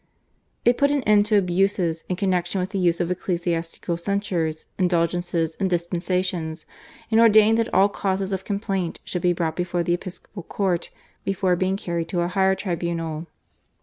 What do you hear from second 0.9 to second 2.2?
end to abuses in